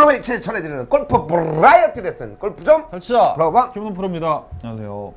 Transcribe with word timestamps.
매주 0.00 0.40
전해드리는 0.40 0.88
골프 0.88 1.26
버라이어티 1.26 2.00
레슨 2.00 2.38
골프 2.38 2.70
좀 2.70 2.86
잘 2.90 3.09
치자 3.09 3.34
브라보방 3.34 3.72
김은호 3.72 3.94
프로입니다. 3.94 4.42
안녕하세요. 4.62 5.12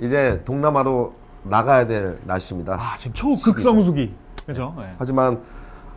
이제 0.00 0.42
동남아로 0.44 1.12
나가야 1.44 1.86
될 1.86 2.18
날씨입니다. 2.24 2.74
아 2.74 2.96
지금 2.96 3.12
초극성수기 3.14 4.14
그죠? 4.46 4.74
네. 4.78 4.94
하지만 4.98 5.42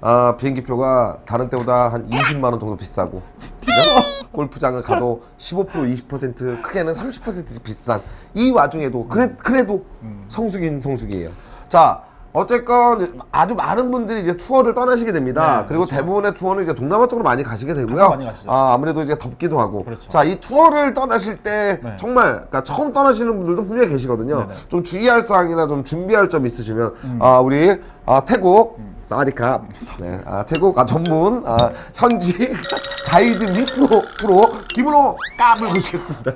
아, 0.01 0.35
비행기표가 0.37 1.19
다른 1.25 1.49
때보다 1.49 1.89
한 1.91 2.07
20만 2.09 2.43
원 2.45 2.59
정도 2.59 2.75
비싸고? 2.75 3.21
골프장을 4.31 4.81
가도 4.83 5.23
15% 5.37 5.67
20% 6.07 6.61
크게는 6.61 6.93
30% 6.93 7.63
비싼 7.63 8.01
이 8.33 8.51
와중에도 8.51 9.07
그래, 9.07 9.33
그래도 9.37 9.85
성수기는 10.27 10.79
성수기예요. 10.79 11.31
자 11.67 12.03
어쨌건 12.31 13.21
아주 13.31 13.55
많은 13.55 13.89
분들이 13.91 14.21
이제 14.21 14.37
투어를 14.37 14.73
떠나시게 14.73 15.11
됩니다. 15.11 15.61
네, 15.61 15.65
그리고 15.67 15.85
그렇죠. 15.85 16.01
대부분의 16.01 16.33
투어는 16.35 16.63
이제 16.63 16.73
동남아 16.73 17.07
쪽으로 17.07 17.23
많이 17.23 17.43
가시게 17.43 17.73
되고요. 17.73 17.95
가장 17.95 18.09
많이 18.11 18.25
가시죠. 18.25 18.51
아, 18.51 18.73
아무래도 18.73 19.01
이제 19.01 19.17
덥기도 19.17 19.59
하고. 19.59 19.83
그렇죠. 19.83 20.07
자, 20.09 20.23
이 20.23 20.39
투어를 20.39 20.93
떠나실 20.93 21.37
때 21.37 21.79
네. 21.81 21.97
정말 21.97 22.33
그러니까 22.33 22.63
처음 22.63 22.93
떠나시는 22.93 23.35
분들도 23.35 23.63
분명히 23.63 23.89
계시거든요. 23.89 24.39
네네. 24.39 24.53
음. 24.53 24.69
좀 24.69 24.83
주의할 24.83 25.21
사항이나 25.21 25.67
좀 25.67 25.83
준비할 25.83 26.29
점 26.29 26.45
있으시면 26.45 26.93
아, 27.19 27.39
우리 27.39 27.79
아, 28.05 28.21
태국 28.21 28.79
사디캅 29.01 29.63
네, 29.99 30.21
아, 30.25 30.45
태국 30.45 30.77
아, 30.77 30.85
전문 30.85 31.43
아, 31.47 31.71
현지 31.95 32.53
가이드 33.09 33.43
및 33.43 33.65
프로 33.73 34.03
프로 34.19 34.51
김은호 34.67 35.17
까불 35.37 35.69
모시겠습니다. 35.69 36.33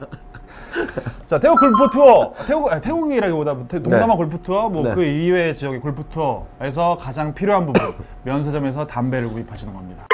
자 1.34 1.40
태국 1.40 1.60
골프 1.62 1.90
투어 1.90 2.32
태국 2.46 2.72
아니, 2.72 2.80
태국이라기보다 2.80 3.58
태- 3.68 3.82
동남아 3.82 4.14
네. 4.14 4.18
골프 4.18 4.40
투어 4.44 4.70
뭐 4.70 4.84
네. 4.84 4.94
그 4.94 5.04
이외의 5.04 5.56
지역의 5.56 5.80
골프 5.80 6.04
투어에서 6.12 6.96
가장 7.02 7.34
필요한 7.34 7.66
부분 7.66 7.82
면세점에서 8.22 8.86
담배를 8.86 9.30
구입하시는 9.30 9.74
겁니다. 9.74 10.06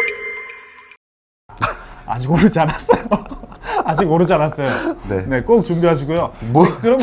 아직 2.05 2.31
오르지 2.31 2.57
않았어요. 2.57 3.03
아직 3.89 4.09
오르지 4.09 4.31
않았어요. 4.31 4.69
네. 5.09 5.25
네, 5.25 5.41
꼭 5.41 5.63
준비하시고요. 5.63 6.31
뭐 6.51 6.63
그러면 6.79 6.99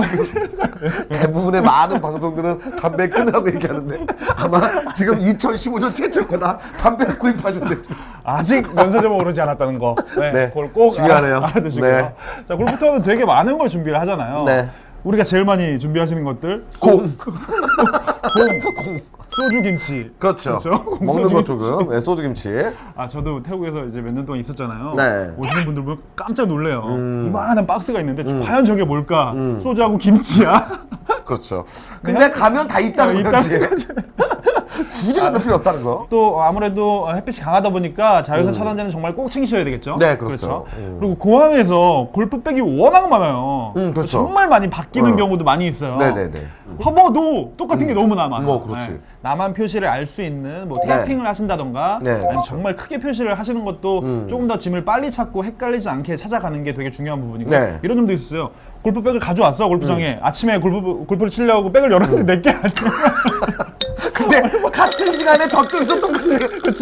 대부분의 1.11 1.61
많은 1.61 2.01
방송들은 2.01 2.77
담배 2.77 3.09
끊으라고 3.09 3.49
얘기하는데 3.49 4.07
아마 4.37 4.93
지금 4.95 5.19
2015년 5.19 5.93
최초 5.93 6.25
거다 6.25 6.57
담배를 6.79 7.19
구입하셨답니다. 7.19 7.83
아직 8.23 8.73
면세점 8.73 9.13
오르지 9.17 9.41
않았다는 9.41 9.81
거. 9.81 9.97
네, 10.17 10.31
네, 10.33 10.49
그걸 10.49 10.73
꼭 10.73 10.91
중요하네요. 10.91 11.39
알아, 11.39 11.47
알아두시고요. 11.49 11.97
네. 11.99 12.15
자, 12.47 12.55
골프 12.55 12.79
투어는 12.79 13.03
되게 13.03 13.25
많은 13.25 13.59
걸 13.59 13.69
준비를 13.69 13.99
하잖아요. 14.03 14.45
네. 14.45 14.71
우리가 15.03 15.25
제일 15.25 15.45
많이 15.45 15.81
준비하시는 15.81 16.23
것들 16.23 16.67
공 16.79 17.17
공, 17.17 19.01
소주 19.37 19.63
김치. 19.63 20.11
그렇죠. 20.19 20.59
공, 20.59 21.07
먹는 21.07 21.23
소주 21.29 21.35
것 21.35 21.45
김치. 21.45 21.67
쪽은 21.69 21.89
네, 21.95 22.01
소주 22.01 22.23
김치. 22.23 22.51
아 22.97 23.07
저도 23.07 23.43
태국에서 23.43 23.85
이제 23.85 24.01
몇 24.01 24.13
년 24.13 24.25
동안 24.25 24.41
있었잖아요. 24.41 24.95
네. 24.97 25.31
오시는 25.37 25.65
분들 25.67 25.83
보면 25.85 25.99
깜짝 26.15 26.47
놀래요. 26.49 26.83
음. 26.87 27.25
이만한 27.27 27.67
박스가 27.67 28.01
있는데 28.01 28.25
과연 28.25 28.65
저게 28.65 28.85
뭘까? 28.85 29.35
소주하고 29.63 29.99
김치야. 29.99 30.87
그렇죠. 31.25 31.65
근데 32.03 32.31
가면 32.31 32.67
다 32.69 32.79
있다는 32.81 33.27
어, 33.27 33.31
거지. 33.31 33.51
굳이 34.85 35.21
그럴 35.21 35.41
필요 35.41 35.55
없다는 35.57 35.83
거. 35.83 36.07
또 36.11 36.43
아무래도 36.43 37.09
햇빛이 37.15 37.39
강하다 37.41 37.71
보니까 37.71 38.23
자외선 38.25 38.53
차단제는 38.53 38.91
정말 38.91 39.15
꼭 39.15 39.31
챙기셔야 39.31 39.65
되겠죠. 39.65 39.93
음. 39.93 39.97
네, 39.99 40.17
그렇죠. 40.17 40.67
음. 40.77 40.97
그리고 41.01 41.17
공항에서 41.17 42.09
골프백이 42.13 42.61
워낙 42.61 43.09
많아요. 43.09 43.73
음, 43.77 43.91
그렇죠. 43.93 44.09
정말 44.09 44.49
많이 44.49 44.69
바뀌는 44.71 45.13
어. 45.13 45.17
경우도 45.17 45.45
많이 45.45 45.67
있어요. 45.67 45.97
네 45.97 46.13
네네. 46.13 46.47
커버도 46.83 47.55
똑같은 47.57 47.87
게 47.87 47.95
너무 47.95 48.15
남아요. 48.15 48.43
뭐, 48.43 48.61
그렇지. 48.61 48.99
남한 49.23 49.55
표시를 49.55 49.89
알 49.89 50.07
수 50.07 50.23
있는 50.23 50.69
뭐 50.69 50.77
네. 50.87 50.99
테이핑을 50.99 51.27
하신다던가 51.27 51.99
네, 52.01 52.13
아니 52.13 52.21
그렇죠. 52.21 52.41
음. 52.41 52.45
정말 52.47 52.77
크게 52.77 53.01
표시를 53.01 53.37
하시는 53.39 53.65
것도 53.65 54.27
조금 54.29 54.47
더 54.47 54.59
짐을 54.59 54.85
빨리 54.85 55.11
찾고 55.11 55.45
헷갈리지 55.45 55.89
않게 55.89 56.17
찾아가는 56.17 56.63
게 56.63 56.75
되게 56.75 56.91
중요한 56.93 57.21
부분이고 57.21 57.51
네. 57.51 57.57
음. 57.59 57.79
이런 57.83 57.97
점도 57.97 58.13
있어요. 58.13 58.51
골프백을 58.83 59.19
가져왔어 59.19 59.67
골프장에 59.69 60.19
아침에 60.23 60.59
골프 60.59 61.05
골프를 61.07 61.31
치려고 61.31 61.73
백을 61.73 61.91
열었는데 61.91 62.35
내 62.37 62.45
게 62.45 62.51
아니야. 62.51 62.71
근데 64.17 64.41
같은 64.73 65.13
시간에 65.13 65.49
저쪽에서 65.49 66.01
똑같이 66.01 66.39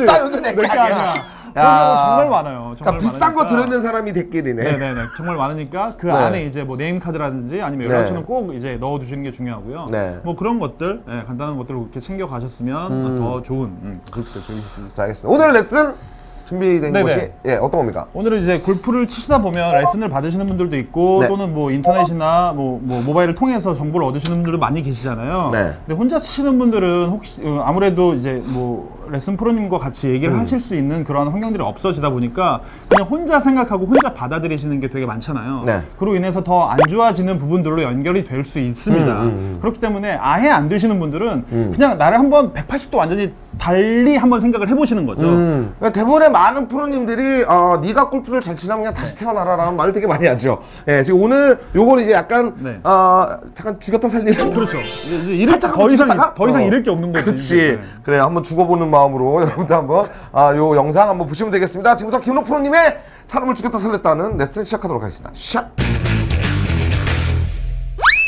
여기도 0.07 0.41
내 0.41 0.56
게 0.56 0.67
아니야. 0.67 1.15
경우가 1.55 2.07
정말 2.07 2.29
많아요. 2.31 2.75
정말 2.77 2.77
그러니까 2.77 2.99
비싼 2.99 3.35
거 3.35 3.43
많으니까. 3.45 3.47
들었는 3.49 3.83
사람이 3.83 4.13
대끼리네. 4.13 4.63
네네네 4.63 5.03
정말 5.17 5.37
많으니까 5.37 5.95
그 5.97 6.07
네. 6.07 6.13
안에 6.13 6.45
이제 6.47 6.65
뭐 6.65 6.77
name 6.77 6.99
card라든지 6.99 7.63
아니면 7.63 7.89
네. 7.89 7.95
연락처는 7.95 8.25
꼭 8.25 8.55
이제 8.55 8.77
넣어 8.81 8.99
두시는 8.99 9.23
게 9.23 9.31
중요하고요. 9.31 9.87
네. 9.91 10.19
뭐 10.25 10.35
그런 10.35 10.59
것들 10.59 11.03
예, 11.09 11.23
간단한 11.27 11.57
것들을 11.59 11.81
이렇게 11.81 12.01
챙겨 12.01 12.29
가셨으면 12.29 13.19
더 13.21 13.43
좋은 13.43 13.67
음, 13.67 14.01
골프를 14.13 14.43
즐기실 14.43 14.63
수 14.63 14.69
있습니다. 14.71 14.95
자, 14.97 15.03
알겠습니다. 15.03 15.33
오늘 15.35 15.53
레슨 15.55 15.95
준비된 16.45 16.93
네네. 16.93 17.03
것이 17.03 17.31
예 17.47 17.55
어떤 17.55 17.79
겁니까? 17.79 18.07
오늘은 18.13 18.41
이제 18.41 18.59
골프를 18.61 19.07
치시다 19.07 19.39
보면 19.39 19.75
레슨을 19.75 20.09
받으시는 20.09 20.47
분들도 20.47 20.77
있고 20.77 21.21
네. 21.23 21.29
또는 21.29 21.55
뭐 21.55 21.71
인터넷이나 21.71 22.53
뭐, 22.55 22.79
뭐 22.83 23.03
모바일을 23.03 23.35
통해서 23.35 23.75
정보를 23.75 24.07
얻으시는 24.09 24.37
분들도 24.37 24.59
많이 24.59 24.83
계시잖아요. 24.83 25.51
네. 25.53 25.73
근데 25.87 25.95
혼자 25.99 26.19
치시는 26.19 26.59
분들은 26.59 27.09
혹시 27.09 27.43
어, 27.47 27.63
아무래도 27.65 28.15
이제 28.15 28.43
뭐 28.47 29.05
레슨 29.11 29.37
프로님과 29.37 29.79
같이 29.79 30.09
얘기를 30.09 30.33
음. 30.35 30.39
하실 30.41 30.61
수 30.61 30.75
있는 30.75 31.05
그런 31.05 31.29
환경들이 31.29 31.63
없어지다 31.63 32.11
보니까 32.11 32.61
그냥 32.89 33.07
혼자 33.07 33.39
생각하고 33.41 33.87
혼자 33.87 34.13
받아들이시는 34.15 34.81
게 34.81 34.89
되게 34.89 35.07
많잖아요. 35.07 35.63
네. 35.65 35.81
그로 35.99 36.15
인해서 36.17 36.43
더 36.43 36.65
안 36.65 36.79
좋아지는 36.89 37.39
부분들로 37.39 37.83
연결이 37.83 38.25
될 38.25 38.45
수 38.45 38.59
있습니다. 38.59 39.23
음, 39.23 39.59
그렇기 39.61 39.81
때문에 39.81 40.13
아예 40.21 40.49
안 40.51 40.69
되시는 40.69 40.99
분들은 41.01 41.73
그냥 41.73 41.97
나를 41.97 42.19
한번 42.19 42.53
180도 42.53 42.97
완전히 42.97 43.33
달리 43.59 44.17
한번 44.17 44.41
생각을 44.41 44.69
해보시는 44.69 45.07
거죠. 45.07 45.27
음, 45.27 45.75
그러니까 45.79 45.99
대부분의 45.99 46.31
많은 46.31 46.69
프로님들이 46.69 47.45
어, 47.45 47.81
네가 47.83 48.11
골프를 48.11 48.41
잘 48.41 48.57
치려면 48.57 48.85
그냥 48.85 48.95
다시 48.95 49.17
태어나라라는 49.17 49.77
말을 49.77 49.93
되게 49.93 50.07
많이 50.07 50.27
하죠. 50.27 50.61
예, 50.89 51.03
지금 51.03 51.23
오늘 51.23 51.59
요거는 51.75 52.05
이제 52.05 52.13
약간 52.13 52.55
네. 52.59 52.81
어, 52.85 53.27
잠깐 53.55 53.79
죽였다 53.81 54.09
살리는 54.09 54.53
그렇죠. 54.53 54.79
이제, 54.81 55.17
이제 55.17 55.35
잃을, 55.35 55.47
살짝 55.49 55.75
더 55.75 55.83
한번 55.83 55.95
이상 55.95 56.09
죽였다가? 56.09 56.35
더 56.35 56.49
이상 56.49 56.63
어. 56.63 56.65
잃을 56.65 56.83
게 56.83 56.91
없는 56.91 57.13
거지. 57.13 57.25
그렇지. 57.25 57.45
이제. 57.45 57.79
네. 57.81 57.89
그래 58.03 58.19
한번 58.19 58.43
죽어보는 58.43 58.91
마음으로 58.91 59.43
여러분들 59.43 59.75
한번 59.75 60.09
아, 60.33 60.55
요 60.57 60.77
영상 60.77 61.09
한번 61.09 61.27
보시면 61.27 61.51
되겠습니다. 61.51 61.97
지금부터 61.97 62.23
김호 62.23 62.43
프로님의 62.43 62.99
사람을 63.27 63.55
죽였다 63.55 63.79
살렸다는 63.79 64.37
레슨 64.37 64.65
시작하도록 64.65 65.03
하겠습니다. 65.03 65.31
샷. 65.35 66.14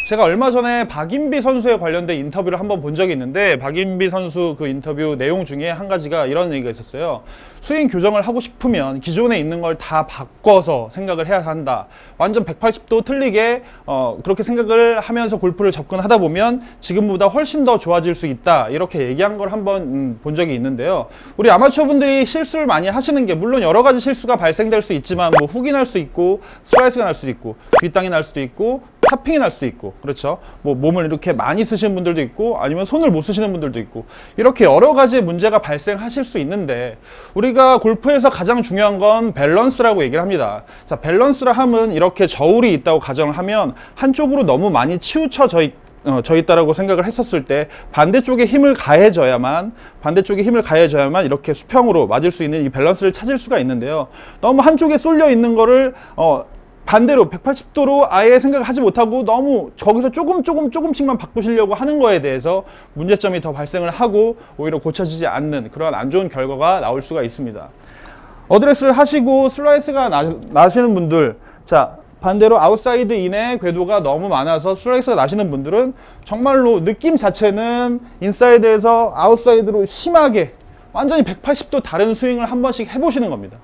제가 0.07 0.23
얼마 0.23 0.53
전에 0.53 0.87
박인비 0.87 1.43
선수에 1.43 1.79
관련된 1.79 2.17
인터뷰를 2.21 2.61
한번 2.61 2.81
본 2.81 2.95
적이 2.95 3.15
있는데 3.15 3.59
박인비 3.59 4.09
선수 4.09 4.55
그 4.57 4.69
인터뷰 4.69 5.17
내용 5.19 5.45
중에 5.45 5.69
한 5.69 5.89
가지가 5.89 6.27
이런 6.27 6.53
얘기가 6.53 6.71
있었어요. 6.71 7.25
스윙 7.61 7.89
교정을 7.89 8.23
하고 8.23 8.39
싶으면 8.39 9.01
기존에 9.01 9.37
있는 9.37 9.61
걸 9.61 9.77
다 9.77 10.07
바꿔서 10.07 10.91
생각을 10.93 11.27
해야 11.27 11.41
한다. 11.41 11.89
완전 12.19 12.45
180도 12.45 13.05
틀리게 13.05 13.65
어, 13.87 14.19
그렇게 14.23 14.45
생각을 14.45 15.01
하면서 15.01 15.39
골프를 15.39 15.73
접근하다 15.73 16.19
보면 16.19 16.63
지금보다 16.81 17.27
훨씬 17.27 17.65
더 17.65 17.77
좋아질 17.77 18.15
수 18.15 18.27
있다. 18.29 18.69
이렇게 18.69 19.09
얘기한 19.09 19.37
걸 19.39 19.51
한번 19.51 19.83
음, 19.83 20.21
본 20.23 20.37
적이 20.37 20.55
있는데요. 20.55 21.09
우리 21.37 21.51
아마추어 21.51 21.85
분들이 21.87 22.25
실수를 22.27 22.67
많이 22.67 22.87
하시는 22.87 23.27
게 23.27 23.35
물론 23.35 23.63
여러 23.63 23.83
가지 23.83 23.99
실수가 23.99 24.37
발생될 24.37 24.83
수 24.83 24.93
있지만 24.93 25.33
뭐 25.37 25.49
훅이 25.49 25.73
날 25.73 25.85
수 25.85 25.99
있고 25.99 26.43
슬라이스가 26.63 27.05
날 27.05 27.15
수도 27.15 27.29
있고 27.29 27.57
뒷땅이 27.81 28.09
날 28.09 28.23
수도 28.23 28.41
있고 28.41 28.83
topping이 29.09 29.39
날 29.39 29.51
수도 29.51 29.67
있고 29.67 29.95
그렇죠 30.03 30.39
뭐 30.63 30.75
몸을 30.75 31.07
이렇게 31.07 31.33
많이 31.33 31.65
쓰시는 31.65 31.95
분들도 31.95 32.21
있고 32.23 32.59
아니면 32.59 32.85
손을 32.85 33.11
못 33.11 33.23
쓰시는 33.23 33.51
분들도 33.53 33.79
있고 33.81 34.07
이렇게 34.37 34.65
여러 34.65 34.95
가지의 34.95 35.23
문제가 35.23 35.61
발생하실 35.61 36.25
수 36.25 36.39
있는데 36.39 36.99
우리가 37.35 37.79
골프에서 37.79 38.31
가장 38.31 38.63
중요한 38.63 38.99
건 38.99 39.33
밸런스라고 39.33 40.03
얘기를 40.03 40.21
합니다 40.21 40.65
자 40.87 40.97
밸런스라 40.97 41.53
함은 41.53 41.93
이렇게 41.93 42.27
저울이 42.27 42.73
있다고 42.75 43.01
가정을 43.01 43.37
하면 43.39 43.75
한쪽으로 43.95 44.45
너무 44.45 44.71
많이 44.71 44.99
치우쳐져 44.99 45.63
있 45.63 45.87
어, 46.07 46.23
져 46.23 46.37
있다라고 46.37 46.73
생각을 46.73 47.05
했었을 47.05 47.45
때 47.45 47.69
반대쪽에 47.91 48.47
힘을 48.47 48.75
가해져야만 48.75 49.73
반대쪽에 50.01 50.45
힘을 50.45 50.63
가해져야만 50.63 51.27
이렇게 51.27 51.53
수평으로 51.53 52.07
맞을 52.07 52.31
수 52.31 52.45
있는 52.45 52.65
이 52.65 52.69
밸런스를 52.69 53.11
찾을 53.11 53.39
수가 53.39 53.59
있는데요. 53.59 54.07
너무 54.41 54.63
한쪽에 54.63 54.99
쏠려 54.99 55.29
있는 55.29 55.57
거를 55.57 55.95
어, 56.15 56.45
반대로 56.87 57.29
180도로 57.29 58.07
아예 58.09 58.39
생각을 58.39 58.67
하지 58.67 58.81
못하고 58.81 59.25
너무 59.25 59.73
저기서 59.77 60.11
조금 60.11 60.45
조금 60.45 60.71
조금씩만 60.71 61.19
바꾸시려고 61.19 61.75
하는 61.75 61.99
거에 61.99 62.21
대해서 62.21 62.63
문제점이 62.95 63.41
더 63.41 63.53
발생을 63.53 63.91
하고 63.91 64.37
오히려 64.57 64.79
고쳐지지 64.79 65.27
않는 65.27 65.71
그런 65.73 65.95
안 65.95 66.13
좋은 66.13 66.29
결과가 66.29 66.81
나올 66.81 67.03
수가 67.03 67.23
있습니다. 67.23 67.69
어드레스를 68.49 68.93
하시고 68.93 69.49
슬라이스가 69.49 70.09
나, 70.09 70.33
나시는 70.51 70.95
분들 70.95 71.37
자 71.65 71.97
반대로 72.21 72.61
outside 72.61 73.13
in의 73.13 73.59
궤도가 73.59 74.01
너무 74.01 74.29
많아서 74.29 74.77
슬라이스가 74.77 75.17
나시는 75.17 75.51
분들은 75.51 75.93
정말로 76.25 76.85
느낌 76.85 77.17
자체는 77.17 77.99
인사이드에서 78.21 79.13
아웃사이드로 79.17 79.85
심하게 79.87 80.55
완전히 80.93 81.25
180도 81.25 81.83
다른 81.83 82.15
스윙을 82.15 82.47
한 82.47 82.63
번씩 82.63 82.95
해보시는 82.95 83.29
겁니다. 83.29 83.59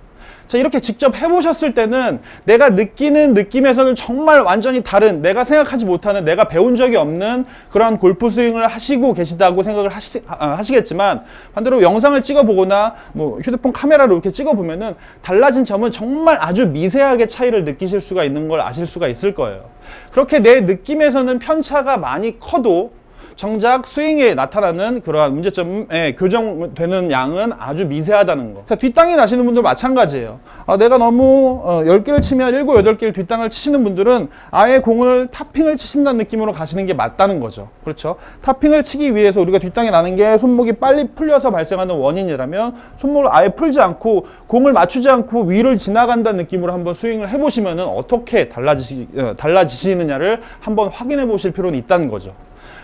자, 0.53 0.59
이렇게 0.59 0.81
직접 0.81 1.17
해보셨을 1.17 1.73
때는 1.73 2.21
내가 2.45 2.69
느끼는 2.69 3.33
느낌에서는 3.33 3.95
정말 3.95 4.43
완전히 4.43 4.83
다른, 4.83 5.23
내가 5.23 5.45
생각하지 5.45 5.87
못하는, 5.87 6.27
내가 6.27 6.45
배운 6.45 6.77
적이 6.77 6.97
없는 6.97 7.47
그러한 7.71 7.99
골프 7.99 8.29
스윙을 8.29 8.69
하시고 8.69 9.15
계시다고 9.15 9.63
생각을 9.63 9.89
하시, 9.89 10.21
아, 10.27 10.51
하시겠지만 10.51 11.23
반대로 11.55 11.81
영상을 11.81 12.21
찍어보거나 12.21 12.97
뭐 13.15 13.39
휴대폰 13.39 13.73
카메라로 13.73 14.13
이렇게 14.13 14.31
찍어보면은 14.31 14.95
달라진 15.23 15.65
점은 15.65 15.91
정말 15.91 16.37
아주 16.39 16.67
미세하게 16.67 17.29
차이를 17.29 17.65
느끼실 17.65 18.03
수가 18.03 18.23
있는 18.23 18.49
걸 18.49 18.61
아실 18.61 18.87
수가 18.87 19.09
있을 19.09 19.33
거예요. 19.33 19.71
그렇게 20.11 20.41
내 20.41 20.61
느낌에서는 20.61 21.39
편차가 21.39 21.97
많이 21.97 22.39
커도 22.39 22.93
정작 23.37 23.87
스윙에 23.87 24.35
나타나는 24.35 25.01
그러한 25.01 25.33
문제점에 25.35 26.15
교정되는 26.17 27.11
양은 27.11 27.53
아주 27.59 27.87
미세하다는 27.87 28.55
거. 28.55 28.65
자, 28.69 28.75
뒷땅이 28.75 29.17
나시는 29.17 29.45
분들 29.45 29.63
마찬가지예요. 29.63 30.41
아, 30.67 30.77
내가 30.77 30.99
너무 30.99 31.61
어, 31.65 31.83
10개를 31.85 32.23
치면 32.23 32.53
7, 32.53 32.65
8개를 32.65 33.15
뒷땅을 33.15 33.51
치시는 33.51 33.83
분들은 33.85 34.29
아예 34.51 34.79
공을 34.79 35.29
탑핑을 35.29 35.77
치신다는 35.77 36.19
느낌으로 36.19 36.53
가시는 36.53 36.87
게 36.87 36.95
맞다는 36.95 37.41
거죠. 37.41 37.69
그렇죠? 37.85 38.17
탑핑을 38.43 38.85
치기 38.85 39.15
위해서 39.15 39.41
우리가 39.41 39.59
뒷땅이 39.59 39.91
나는 39.91 40.17
게 40.17 40.39
손목이 40.39 40.75
빨리 40.75 41.09
풀려서 41.09 41.51
발생하는 41.51 41.97
원인이라면 41.97 42.75
손목을 42.97 43.29
아예 43.33 43.49
풀지 43.49 43.81
않고 43.81 44.27
공을 44.47 44.73
맞추지 44.73 45.09
않고 45.09 45.45
위를 45.45 45.77
지나간다는 45.77 46.39
느낌으로 46.45 46.73
한번 46.73 46.95
스윙을 46.95 47.29
해보시면 47.29 47.81
어떻게 47.81 48.49
달라지시, 48.49 49.09
어, 49.17 49.35
달라지시느냐를 49.37 50.41
한번 50.61 50.89
확인해 50.89 51.27
보실 51.27 51.53
필요는 51.53 51.79
있다는 51.79 52.09
거죠. 52.09 52.33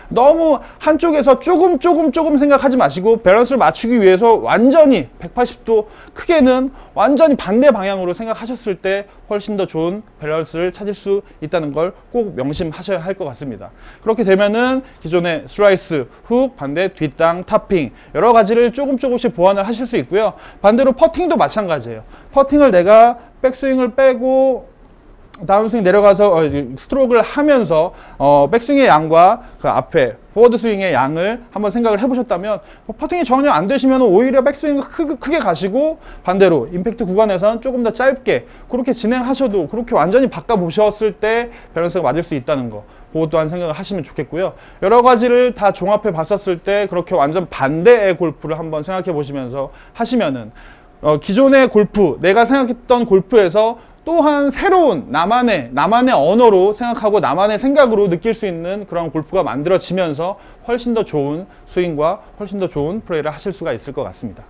너무 0.09 0.59
한쪽에서 0.79 1.39
조금 1.39 1.77
조금 1.79 2.11
조금 2.11 2.37
생각하지 2.37 2.77
마시고 2.77 3.17
밸런스를 3.21 3.57
맞추기 3.59 4.01
위해서 4.01 4.35
완전히 4.35 5.07
180도 5.19 5.85
크게는 6.13 6.71
완전히 6.95 7.35
반대 7.35 7.69
방향으로 7.71 8.13
생각하셨을 8.13 8.75
때 8.75 9.05
훨씬 9.29 9.55
더 9.57 9.67
좋은 9.67 10.01
밸런스를 10.19 10.71
찾을 10.71 10.93
수 10.93 11.21
있다는 11.41 11.73
걸 11.73 11.93
꼭 12.11 12.35
명심하셔야 12.35 12.99
할 12.99 13.13
것 13.19 13.25
같습니다. 13.25 13.69
그렇게 14.01 14.23
되면은 14.23 14.81
기존의 15.01 15.43
슬라이스, 15.47 16.07
훅, 16.23 16.55
반대 16.55 16.87
뒷땅, 16.93 17.43
탑핑 17.43 17.91
여러 18.15 18.33
가지를 18.33 18.71
조금 18.71 18.97
조금씩 18.97 19.35
보완을 19.35 19.67
하실 19.67 19.85
수 19.85 19.97
있고요. 19.97 20.33
반대로 20.61 20.93
퍼팅도 20.93 21.35
마찬가지예요. 21.37 22.03
퍼팅을 22.31 22.71
내가 22.71 23.17
백스윙을 23.41 23.95
빼고 23.95 24.68
다운스윙 25.45 25.83
내려가서 25.83 26.33
어, 26.33 26.41
스트로크를 26.79 27.21
하면서 27.21 27.93
어, 28.17 28.47
백스윙의 28.51 28.87
양과 28.87 29.41
그 29.61 29.69
앞에 29.69 30.15
forward 30.33 30.57
swing의 30.57 30.93
양을 30.93 31.43
한번 31.51 31.71
생각을 31.71 31.99
해보셨다면 31.99 32.59
뭐 32.85 32.95
퍼팅이 32.97 33.25
전혀 33.25 33.49
안 33.51 33.67
되시면 33.67 34.01
오히려 34.01 34.43
백스윙을 34.43 34.83
크, 34.83 35.17
크게 35.17 35.39
가시고 35.39 35.99
반대로 36.23 36.69
임팩트 36.71 37.05
구간에서는 37.05 37.61
조금 37.61 37.83
더 37.83 37.91
짧게 37.91 38.45
그렇게 38.69 38.93
진행하셔도 38.93 39.67
그렇게 39.67 39.95
완전히 39.95 40.29
바꿔보셨을 40.29 41.13
때 41.13 41.49
밸런스가 41.73 42.03
맞을 42.03 42.23
수 42.23 42.35
있다는 42.35 42.69
거. 42.69 42.83
그것 43.11 43.31
또한 43.31 43.49
생각을 43.49 43.73
하시면 43.73 44.03
좋겠고요. 44.03 44.53
여러 44.83 45.01
가지를 45.01 45.55
다 45.55 45.73
종합해 45.73 46.11
봤었을 46.11 46.59
때 46.59 46.85
그렇게 46.89 47.15
완전 47.15 47.49
반대의 47.49 48.17
골프를 48.17 48.59
한번 48.59 48.83
생각해 48.83 49.11
보시면서 49.11 49.71
하시면은 49.93 50.51
어, 51.01 51.17
기존의 51.17 51.69
골프, 51.69 52.17
내가 52.21 52.45
생각했던 52.45 53.05
골프에서 53.05 53.77
또한 54.09 54.49
새로운 54.49 55.05
나만의 55.09 55.69
나만의 55.71 56.15
언어로 56.15 56.73
생각하고 56.73 57.19
나만의 57.19 57.59
생각으로 57.59 58.09
느낄 58.09 58.33
수 58.33 58.47
있는 58.47 58.87
그런 58.87 59.11
골프가 59.11 59.43
만들어지면서 59.43 60.39
훨씬 60.67 60.95
더 60.95 61.05
좋은 61.05 61.45
스윙과 61.67 62.21
훨씬 62.39 62.57
더 62.57 62.67
좋은 62.67 63.01
플레이를 63.01 63.31
하실 63.31 63.53
수가 63.53 63.71
있을 63.71 63.93
것 63.93 64.01
같습니다. 64.05 64.43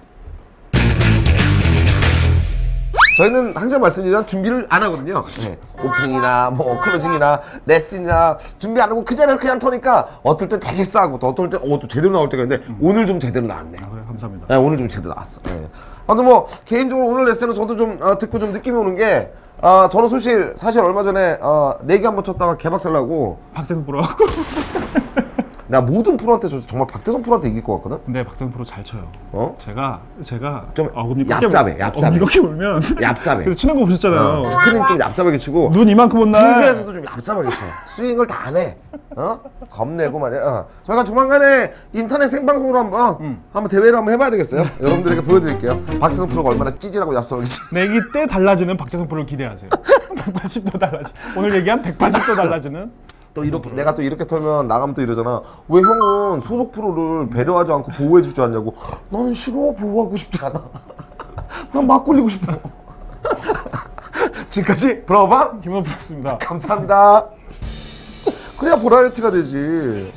저희는 3.18 3.58
항상 3.58 3.82
말씀드리지만 3.82 4.26
준비를 4.28 4.66
안 4.70 4.82
하거든요. 4.84 5.26
네. 5.42 5.58
오프닝이나 5.84 6.52
뭐 6.52 6.80
클로징이나 6.80 7.42
레슨이나 7.66 8.38
준비 8.60 8.80
안 8.80 8.90
하고 8.90 9.04
그 9.04 9.14
자리에서 9.14 9.42
그냥 9.42 9.60
터니까 9.60 10.22
어떨 10.24 10.48
때 10.48 10.58
되게 10.58 10.86
싸고 10.86 11.20
또 11.20 11.28
어떨 11.28 11.50
때어또 11.50 11.86
제대로 11.90 12.14
나올 12.14 12.30
때가 12.30 12.44
있는데 12.44 12.64
오늘 12.80 13.06
좀 13.06 13.20
제대로 13.20 13.46
나왔네. 13.46 13.78
그래, 13.78 14.04
감사합니다. 14.08 14.48
네, 14.48 14.56
오늘 14.56 14.78
좀 14.78 14.88
제대로 14.88 15.14
나왔어. 15.14 15.42
네. 15.42 15.68
아무튼 16.08 16.30
뭐 16.30 16.48
개인적으로 16.64 17.08
오늘 17.10 17.26
레슨은 17.26 17.54
저도 17.54 17.76
좀 17.76 18.02
어, 18.02 18.18
듣고 18.18 18.40
좀 18.40 18.54
느낌이 18.54 18.78
오는 18.78 18.96
게 18.96 19.30
아, 19.62 19.90
저는 19.92 20.08
사실 20.08 20.54
사실 20.56 20.82
얼마 20.82 21.04
전에 21.04 21.38
어, 21.42 21.78
내기 21.84 22.06
한번 22.06 22.24
쳤다가 22.24 22.56
개박살 22.56 22.94
나고 22.94 23.40
박태성 23.54 23.86
프로하고 23.86 24.26
나 25.70 25.80
모든 25.82 26.18
프로한테 26.18 26.48
저 26.48 26.60
정말 26.62 26.88
박태성 26.88 27.22
프로한테 27.22 27.48
이길 27.50 27.64
것 27.64 27.76
같거든. 27.78 28.00
근데 28.04 28.24
박태성 28.24 28.52
프로 28.52 28.66
잘 28.66 28.84
쳐요. 28.84 29.08
어? 29.32 29.56
제가 29.64 30.02
제가 30.24 30.66
좀 30.74 30.90
어금니 30.96 31.24
얍삽해, 31.26 31.78
얍삽해. 31.78 31.98
어금니 31.98 32.18
렇게 32.18 32.40
울면 32.40 32.80
얍삽해. 32.82 33.56
치는 33.56 33.76
거 33.76 33.86
보셨잖아요. 33.86 34.20
어, 34.42 34.46
스크린 34.46 34.78
좀 34.88 34.98
얍삽하게 34.98 35.40
치고 35.40 35.70
눈 35.72 35.88
이만큼 35.88 36.20
온 36.20 36.32
날. 36.32 36.60
TV에서도 36.60 36.92
좀 36.94 37.04
얍삽하게 37.04 37.50
쳐. 37.52 37.56
스윙을 37.96 38.26
다 38.26 38.40
안 38.50 38.58
해. 38.58 38.76
어? 39.16 39.40
겁내고 39.70 40.18
말이야. 40.18 40.40
어. 40.42 40.66
저희가 40.86 41.04
조만간에 41.04 41.72
인터넷 41.94 42.28
생방송으로 42.30 42.80
한번 42.80 43.40
한번 43.54 43.70
대회를 43.70 43.96
한번 43.96 44.14
해봐야 44.16 44.32
되겠어요. 44.32 44.66
여러분들에게 44.82 45.22
보여드릴게요. 45.22 45.80
박태성 46.00 46.30
프로가 46.30 46.50
얼마나 46.50 46.72
찌질하고 46.80 47.14
얍삽하게 47.14 47.46
치. 47.46 47.60
내기 47.74 48.00
때 48.12 48.26
달라지는 48.26 48.76
박재성 48.76 49.08
프로를 49.08 49.28
기대하세요. 49.28 49.70
180도 50.20 50.80
달라지. 50.80 51.14
오늘 51.38 51.54
얘기한 51.56 51.84
180도 51.84 52.36
달라지는. 52.36 52.92
또 53.34 53.44
이렇게 53.44 53.70
내가 53.70 53.94
또 53.94 54.02
이렇게 54.02 54.26
털면 54.26 54.68
나가면 54.68 54.96
또 54.96 55.02
이러잖아. 55.02 55.42
왜 55.68 55.82
형은 55.82 56.42
소속 56.42 56.72
프로를 56.72 57.30
배려하지 57.30 57.72
않고 57.72 57.92
보호해 57.92 58.22
주지 58.24 58.42
않냐고. 58.42 58.74
나는 59.10 59.34
싫어 59.34 59.72
보호하고 59.74 60.16
싶지 60.16 60.44
않아. 60.46 60.64
난막 61.74 62.06
굴리고 62.06 62.28
싶어. 62.28 62.54
지금까지 64.50 65.04
브라우방 65.06 65.62
김원 65.62 65.84
프로였습니다. 65.84 66.38
감사합니다. 66.40 67.28
그래야 68.58 68.76
보라이어티가 68.76 69.32
되지. 69.32 70.12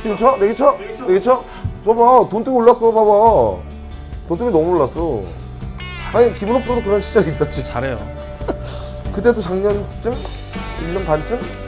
지금 0.00 0.16
쳐? 0.16 0.36
내기 0.38 0.56
쳐? 0.56 0.76
내기 1.06 1.20
쳐? 1.20 1.44
줘봐. 1.84 2.28
돈 2.30 2.42
뜨고 2.42 2.56
올랐어. 2.56 2.80
봐봐. 2.90 3.68
돈 4.28 4.38
뜨고 4.38 4.50
너무 4.50 4.76
올랐어. 4.76 5.22
아니 6.14 6.34
김은호 6.34 6.60
프로도 6.62 6.82
그런 6.82 7.00
시절이 7.00 7.26
있었지. 7.26 7.64
잘해요. 7.64 7.98
그때도 9.12 9.40
작년쯤? 9.40 10.12
1년 10.12 11.06
반쯤? 11.06 11.67